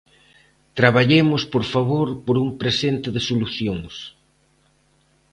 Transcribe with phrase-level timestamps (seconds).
[0.79, 3.95] Traballemos, por favor, por un presente de solucións.